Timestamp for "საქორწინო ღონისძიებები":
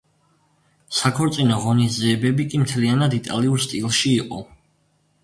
0.99-2.45